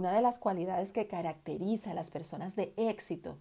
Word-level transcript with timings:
Una 0.00 0.12
de 0.12 0.22
las 0.22 0.38
cualidades 0.38 0.94
que 0.94 1.06
caracteriza 1.06 1.90
a 1.90 1.94
las 1.94 2.08
personas 2.08 2.56
de 2.56 2.72
éxito, 2.78 3.36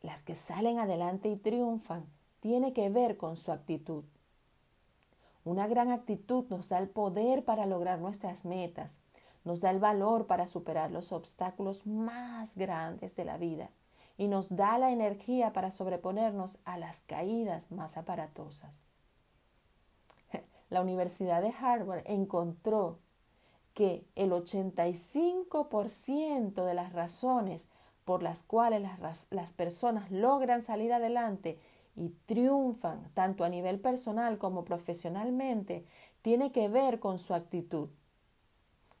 las 0.00 0.22
que 0.22 0.36
salen 0.36 0.78
adelante 0.78 1.28
y 1.28 1.34
triunfan, 1.34 2.06
tiene 2.38 2.72
que 2.72 2.88
ver 2.88 3.16
con 3.16 3.34
su 3.34 3.50
actitud. 3.50 4.04
Una 5.44 5.66
gran 5.66 5.90
actitud 5.90 6.44
nos 6.50 6.68
da 6.68 6.78
el 6.78 6.88
poder 6.88 7.44
para 7.44 7.66
lograr 7.66 7.98
nuestras 7.98 8.44
metas, 8.44 9.00
nos 9.42 9.60
da 9.60 9.72
el 9.72 9.80
valor 9.80 10.28
para 10.28 10.46
superar 10.46 10.92
los 10.92 11.10
obstáculos 11.10 11.84
más 11.84 12.56
grandes 12.56 13.16
de 13.16 13.24
la 13.24 13.36
vida 13.36 13.70
y 14.16 14.28
nos 14.28 14.54
da 14.54 14.78
la 14.78 14.92
energía 14.92 15.52
para 15.52 15.72
sobreponernos 15.72 16.58
a 16.64 16.78
las 16.78 17.00
caídas 17.08 17.72
más 17.72 17.96
aparatosas. 17.96 18.84
La 20.70 20.80
Universidad 20.80 21.42
de 21.42 21.52
Harvard 21.60 22.04
encontró 22.04 23.00
que 23.78 24.04
el 24.16 24.32
85% 24.32 26.64
de 26.64 26.74
las 26.74 26.92
razones 26.92 27.68
por 28.04 28.24
las 28.24 28.42
cuales 28.42 28.82
las, 28.82 29.28
las, 29.30 29.52
personas 29.52 30.10
logran 30.10 30.62
salir 30.62 30.92
adelante 30.92 31.60
y 31.94 32.08
triunfan 32.26 33.08
tanto 33.14 33.44
a 33.44 33.48
nivel 33.48 33.78
personal 33.78 34.38
como 34.38 34.64
profesionalmente 34.64 35.84
tiene 36.22 36.50
que 36.50 36.68
ver 36.68 36.98
con 36.98 37.20
su 37.20 37.34
actitud. 37.34 37.90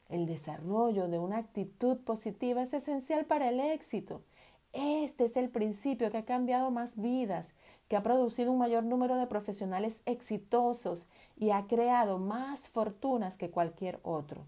El 0.08 0.26
desarrollo 0.26 1.08
de 1.08 1.18
una 1.18 1.38
actitud 1.38 1.96
positiva 1.96 2.62
es 2.62 2.72
esencial 2.72 3.24
para 3.24 3.48
el 3.48 3.58
éxito. 3.58 4.22
Este 4.72 5.24
es 5.24 5.36
el 5.36 5.48
principio 5.48 6.12
que 6.12 6.18
ha 6.18 6.24
cambiado 6.24 6.70
más 6.70 6.96
vidas, 6.96 7.52
que 7.88 7.96
ha 7.96 8.04
producido 8.04 8.52
un 8.52 8.58
mayor 8.58 8.84
número 8.84 9.16
de 9.16 9.26
profesionales 9.26 10.02
exitosos 10.06 11.08
y 11.36 11.50
ha 11.50 11.66
creado 11.66 12.20
más 12.20 12.68
fortunas 12.68 13.38
que 13.38 13.50
cualquier 13.50 13.98
otro. 14.04 14.46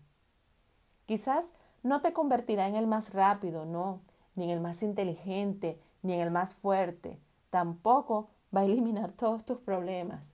Quizás 1.11 1.51
no 1.83 2.03
te 2.03 2.13
convertirá 2.13 2.69
en 2.69 2.77
el 2.77 2.87
más 2.87 3.15
rápido, 3.15 3.65
no, 3.65 4.01
ni 4.37 4.45
en 4.45 4.51
el 4.51 4.61
más 4.61 4.81
inteligente, 4.81 5.77
ni 6.03 6.13
en 6.13 6.21
el 6.21 6.31
más 6.31 6.55
fuerte. 6.55 7.19
Tampoco 7.51 8.29
va 8.55 8.61
a 8.61 8.65
eliminar 8.65 9.11
todos 9.11 9.45
tus 9.45 9.59
problemas. 9.59 10.33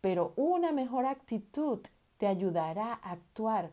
Pero 0.00 0.32
una 0.34 0.72
mejor 0.72 1.06
actitud 1.06 1.78
te 2.16 2.26
ayudará 2.26 2.94
a 2.94 3.12
actuar 3.12 3.70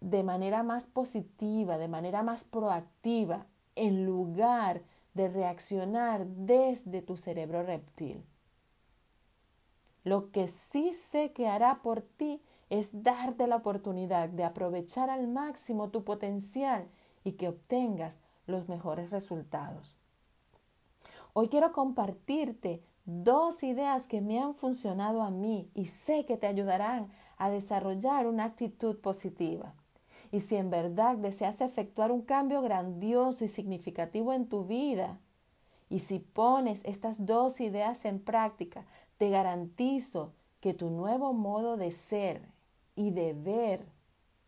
de 0.00 0.22
manera 0.22 0.62
más 0.62 0.86
positiva, 0.86 1.76
de 1.76 1.88
manera 1.88 2.22
más 2.22 2.44
proactiva, 2.44 3.44
en 3.74 4.06
lugar 4.06 4.80
de 5.12 5.28
reaccionar 5.28 6.24
desde 6.28 7.02
tu 7.02 7.18
cerebro 7.18 7.62
reptil. 7.62 8.24
Lo 10.02 10.30
que 10.30 10.48
sí 10.48 10.94
sé 10.94 11.32
que 11.32 11.46
hará 11.46 11.82
por 11.82 12.00
ti 12.00 12.40
es 12.70 12.90
darte 12.92 13.46
la 13.46 13.56
oportunidad 13.56 14.28
de 14.28 14.44
aprovechar 14.44 15.10
al 15.10 15.28
máximo 15.28 15.90
tu 15.90 16.04
potencial 16.04 16.88
y 17.24 17.32
que 17.32 17.48
obtengas 17.48 18.20
los 18.46 18.68
mejores 18.68 19.10
resultados. 19.10 19.96
Hoy 21.32 21.48
quiero 21.48 21.72
compartirte 21.72 22.82
dos 23.04 23.62
ideas 23.62 24.06
que 24.06 24.20
me 24.20 24.38
han 24.38 24.54
funcionado 24.54 25.22
a 25.22 25.30
mí 25.30 25.70
y 25.74 25.86
sé 25.86 26.26
que 26.26 26.36
te 26.36 26.46
ayudarán 26.46 27.10
a 27.36 27.50
desarrollar 27.50 28.26
una 28.26 28.44
actitud 28.44 28.98
positiva. 28.98 29.74
Y 30.30 30.40
si 30.40 30.56
en 30.56 30.70
verdad 30.70 31.16
deseas 31.16 31.60
efectuar 31.60 32.12
un 32.12 32.22
cambio 32.22 32.60
grandioso 32.60 33.44
y 33.44 33.48
significativo 33.48 34.32
en 34.32 34.46
tu 34.46 34.64
vida, 34.64 35.18
y 35.88 36.00
si 36.00 36.18
pones 36.18 36.84
estas 36.84 37.24
dos 37.24 37.60
ideas 37.60 38.04
en 38.04 38.20
práctica, 38.20 38.84
te 39.16 39.30
garantizo 39.30 40.34
que 40.60 40.74
tu 40.74 40.90
nuevo 40.90 41.32
modo 41.32 41.76
de 41.76 41.92
ser 41.92 42.42
y 42.98 43.12
de 43.12 43.32
ver 43.32 43.86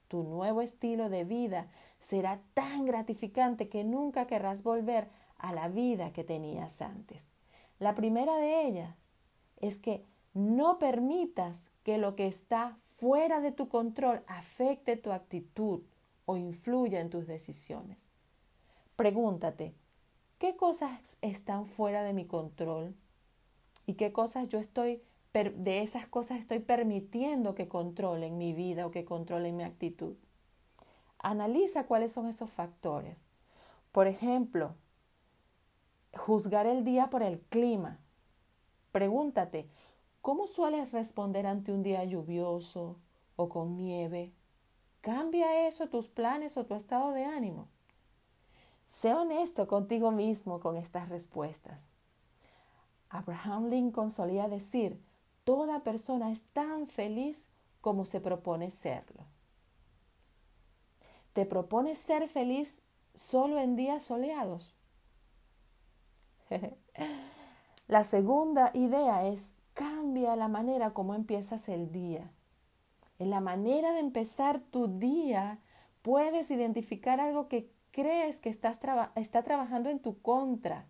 tu 0.08 0.24
nuevo 0.24 0.60
estilo 0.60 1.08
de 1.08 1.22
vida 1.22 1.68
será 2.00 2.42
tan 2.52 2.84
gratificante 2.84 3.68
que 3.68 3.84
nunca 3.84 4.26
querrás 4.26 4.64
volver 4.64 5.08
a 5.38 5.52
la 5.52 5.68
vida 5.68 6.12
que 6.12 6.24
tenías 6.24 6.82
antes. 6.82 7.28
La 7.78 7.94
primera 7.94 8.36
de 8.38 8.66
ellas 8.66 8.96
es 9.58 9.78
que 9.78 10.04
no 10.34 10.80
permitas 10.80 11.70
que 11.84 11.96
lo 11.96 12.16
que 12.16 12.26
está 12.26 12.76
fuera 12.96 13.40
de 13.40 13.52
tu 13.52 13.68
control 13.68 14.24
afecte 14.26 14.96
tu 14.96 15.12
actitud 15.12 15.82
o 16.26 16.36
influya 16.36 16.98
en 16.98 17.08
tus 17.08 17.28
decisiones. 17.28 18.04
Pregúntate, 18.96 19.76
¿qué 20.38 20.56
cosas 20.56 21.18
están 21.20 21.66
fuera 21.66 22.02
de 22.02 22.14
mi 22.14 22.26
control? 22.26 22.96
¿Y 23.86 23.94
qué 23.94 24.12
cosas 24.12 24.48
yo 24.48 24.58
estoy 24.58 25.04
de 25.32 25.82
esas 25.82 26.06
cosas 26.06 26.40
estoy 26.40 26.58
permitiendo 26.58 27.54
que 27.54 27.68
controlen 27.68 28.36
mi 28.36 28.52
vida 28.52 28.86
o 28.86 28.90
que 28.90 29.04
controlen 29.04 29.56
mi 29.56 29.62
actitud. 29.62 30.16
Analiza 31.18 31.86
cuáles 31.86 32.12
son 32.12 32.26
esos 32.26 32.50
factores. 32.50 33.26
Por 33.92 34.06
ejemplo, 34.06 34.74
juzgar 36.14 36.66
el 36.66 36.84
día 36.84 37.10
por 37.10 37.22
el 37.22 37.40
clima. 37.40 38.00
Pregúntate, 38.90 39.68
¿cómo 40.20 40.46
sueles 40.46 40.90
responder 40.90 41.46
ante 41.46 41.72
un 41.72 41.82
día 41.82 42.04
lluvioso 42.04 42.96
o 43.36 43.48
con 43.48 43.76
nieve? 43.76 44.32
¿Cambia 45.00 45.66
eso 45.68 45.88
tus 45.88 46.08
planes 46.08 46.56
o 46.56 46.66
tu 46.66 46.74
estado 46.74 47.12
de 47.12 47.24
ánimo? 47.24 47.68
Sé 48.86 49.14
honesto 49.14 49.68
contigo 49.68 50.10
mismo 50.10 50.58
con 50.58 50.76
estas 50.76 51.08
respuestas. 51.08 51.90
Abraham 53.08 53.68
Lincoln 53.70 54.10
solía 54.10 54.48
decir, 54.48 55.00
Toda 55.50 55.80
persona 55.80 56.30
es 56.30 56.44
tan 56.52 56.86
feliz 56.86 57.48
como 57.80 58.04
se 58.04 58.20
propone 58.20 58.70
serlo. 58.70 59.24
¿Te 61.32 61.44
propones 61.44 61.98
ser 61.98 62.28
feliz 62.28 62.84
solo 63.16 63.58
en 63.58 63.74
días 63.74 64.04
soleados? 64.04 64.76
la 67.88 68.04
segunda 68.04 68.70
idea 68.74 69.26
es 69.26 69.52
cambia 69.74 70.36
la 70.36 70.46
manera 70.46 70.94
como 70.94 71.16
empiezas 71.16 71.68
el 71.68 71.90
día. 71.90 72.30
En 73.18 73.30
la 73.30 73.40
manera 73.40 73.90
de 73.90 73.98
empezar 73.98 74.60
tu 74.60 75.00
día 75.00 75.58
puedes 76.02 76.52
identificar 76.52 77.18
algo 77.18 77.48
que 77.48 77.72
crees 77.90 78.38
que 78.38 78.50
está 78.50 79.42
trabajando 79.42 79.90
en 79.90 79.98
tu 79.98 80.22
contra 80.22 80.86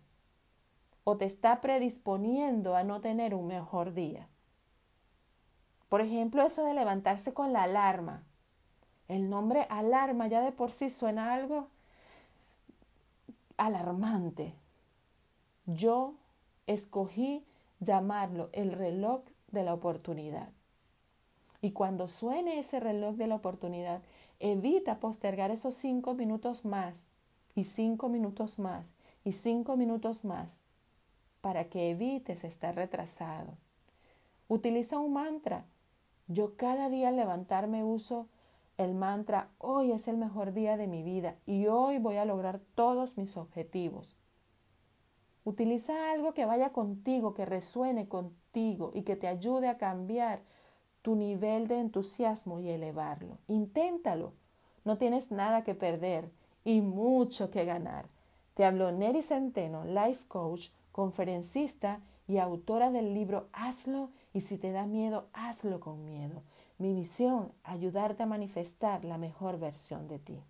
o 1.03 1.17
te 1.17 1.25
está 1.25 1.61
predisponiendo 1.61 2.75
a 2.75 2.83
no 2.83 3.01
tener 3.01 3.33
un 3.33 3.47
mejor 3.47 3.95
día. 3.95 4.27
Por 5.91 5.99
ejemplo, 5.99 6.41
eso 6.43 6.63
de 6.63 6.73
levantarse 6.73 7.33
con 7.33 7.51
la 7.51 7.63
alarma. 7.63 8.23
El 9.09 9.29
nombre 9.29 9.67
alarma 9.69 10.27
ya 10.27 10.39
de 10.39 10.53
por 10.53 10.71
sí 10.71 10.89
suena 10.89 11.33
algo 11.33 11.67
alarmante. 13.57 14.53
Yo 15.65 16.13
escogí 16.65 17.43
llamarlo 17.81 18.49
el 18.53 18.71
reloj 18.71 19.23
de 19.51 19.63
la 19.63 19.73
oportunidad. 19.73 20.47
Y 21.59 21.71
cuando 21.71 22.07
suene 22.07 22.59
ese 22.59 22.79
reloj 22.79 23.17
de 23.17 23.27
la 23.27 23.35
oportunidad, 23.35 23.99
evita 24.39 25.01
postergar 25.01 25.51
esos 25.51 25.75
cinco 25.75 26.13
minutos 26.13 26.63
más 26.63 27.07
y 27.53 27.65
cinco 27.65 28.07
minutos 28.07 28.59
más 28.59 28.93
y 29.25 29.33
cinco 29.33 29.75
minutos 29.75 30.23
más 30.23 30.61
para 31.41 31.65
que 31.65 31.89
evites 31.89 32.45
estar 32.45 32.75
retrasado. 32.75 33.57
Utiliza 34.47 34.97
un 34.97 35.11
mantra 35.11 35.65
yo 36.33 36.55
cada 36.55 36.89
día 36.89 37.09
al 37.09 37.15
levantarme 37.15 37.83
uso 37.83 38.27
el 38.77 38.95
mantra, 38.95 39.49
hoy 39.57 39.91
es 39.91 40.07
el 40.07 40.17
mejor 40.17 40.53
día 40.53 40.77
de 40.77 40.87
mi 40.87 41.03
vida 41.03 41.35
y 41.45 41.67
hoy 41.67 41.99
voy 41.99 42.17
a 42.17 42.25
lograr 42.25 42.59
todos 42.75 43.17
mis 43.17 43.37
objetivos. 43.37 44.15
Utiliza 45.43 46.11
algo 46.11 46.33
que 46.33 46.45
vaya 46.45 46.71
contigo, 46.71 47.33
que 47.33 47.45
resuene 47.45 48.07
contigo 48.07 48.91
y 48.93 49.03
que 49.03 49.15
te 49.15 49.27
ayude 49.27 49.67
a 49.67 49.77
cambiar 49.77 50.41
tu 51.01 51.15
nivel 51.15 51.67
de 51.67 51.79
entusiasmo 51.79 52.59
y 52.59 52.69
elevarlo. 52.69 53.39
Inténtalo. 53.47 54.33
No 54.83 54.97
tienes 54.97 55.31
nada 55.31 55.63
que 55.63 55.75
perder 55.75 56.31
y 56.63 56.81
mucho 56.81 57.49
que 57.49 57.65
ganar. 57.65 58.05
Te 58.53 58.65
habló 58.65 58.91
Neri 58.91 59.21
Centeno, 59.21 59.85
life 59.85 60.25
coach, 60.27 60.69
conferencista 60.91 62.01
y 62.27 62.37
autora 62.37 62.91
del 62.91 63.13
libro 63.13 63.49
Hazlo 63.53 64.09
y 64.33 64.41
si 64.41 64.57
te 64.57 64.71
da 64.71 64.85
miedo, 64.85 65.27
hazlo 65.33 65.79
con 65.79 66.05
miedo. 66.05 66.43
Mi 66.77 66.93
misión, 66.93 67.51
ayudarte 67.63 68.23
a 68.23 68.27
manifestar 68.27 69.05
la 69.05 69.17
mejor 69.17 69.59
versión 69.59 70.07
de 70.07 70.19
ti. 70.19 70.43